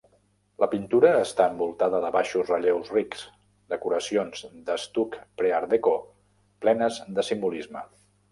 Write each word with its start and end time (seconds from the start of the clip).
La 0.61 0.67
pintura 0.69 1.09
està 1.25 1.45
envoltada 1.51 1.99
de 2.05 2.09
baixos 2.15 2.49
relleus 2.53 2.89
rics, 2.95 3.21
decoracions 3.75 4.41
d'estuc 4.71 5.17
pre-art 5.41 5.71
déco 5.77 5.95
plenes 6.65 7.01
de 7.19 7.27
simbolisme. 7.29 7.85